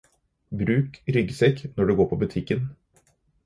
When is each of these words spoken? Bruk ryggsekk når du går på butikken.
Bruk 0.61 0.89
ryggsekk 1.17 1.63
når 1.77 1.85
du 1.85 1.95
går 2.01 2.09
på 2.15 2.21
butikken. 2.25 2.69